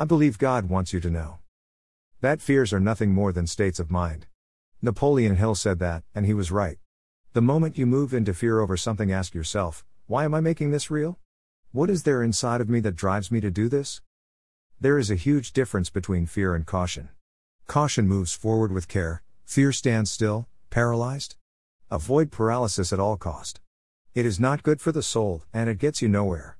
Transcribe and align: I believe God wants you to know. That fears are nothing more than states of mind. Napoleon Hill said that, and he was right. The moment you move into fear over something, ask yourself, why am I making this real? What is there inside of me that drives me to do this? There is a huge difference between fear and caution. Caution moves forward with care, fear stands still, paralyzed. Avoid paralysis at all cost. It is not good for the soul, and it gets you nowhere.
I 0.00 0.06
believe 0.06 0.38
God 0.38 0.70
wants 0.70 0.94
you 0.94 1.00
to 1.00 1.10
know. 1.10 1.40
That 2.22 2.40
fears 2.40 2.72
are 2.72 2.80
nothing 2.80 3.12
more 3.12 3.32
than 3.34 3.46
states 3.46 3.78
of 3.78 3.90
mind. 3.90 4.28
Napoleon 4.80 5.36
Hill 5.36 5.54
said 5.54 5.78
that, 5.80 6.04
and 6.14 6.24
he 6.24 6.32
was 6.32 6.50
right. 6.50 6.78
The 7.34 7.42
moment 7.42 7.76
you 7.76 7.84
move 7.84 8.14
into 8.14 8.32
fear 8.32 8.60
over 8.60 8.78
something, 8.78 9.12
ask 9.12 9.34
yourself, 9.34 9.84
why 10.06 10.24
am 10.24 10.34
I 10.34 10.40
making 10.40 10.70
this 10.70 10.90
real? 10.90 11.18
What 11.72 11.90
is 11.90 12.04
there 12.04 12.22
inside 12.22 12.62
of 12.62 12.70
me 12.70 12.80
that 12.80 12.96
drives 12.96 13.30
me 13.30 13.42
to 13.42 13.50
do 13.50 13.68
this? 13.68 14.00
There 14.80 14.96
is 14.96 15.10
a 15.10 15.16
huge 15.16 15.52
difference 15.52 15.90
between 15.90 16.24
fear 16.24 16.54
and 16.54 16.64
caution. 16.64 17.10
Caution 17.66 18.08
moves 18.08 18.32
forward 18.32 18.72
with 18.72 18.88
care, 18.88 19.22
fear 19.44 19.70
stands 19.70 20.10
still, 20.10 20.48
paralyzed. 20.70 21.36
Avoid 21.90 22.32
paralysis 22.32 22.90
at 22.90 23.00
all 23.00 23.18
cost. 23.18 23.60
It 24.14 24.24
is 24.24 24.40
not 24.40 24.62
good 24.62 24.80
for 24.80 24.92
the 24.92 25.02
soul, 25.02 25.44
and 25.52 25.68
it 25.68 25.76
gets 25.76 26.00
you 26.00 26.08
nowhere. 26.08 26.56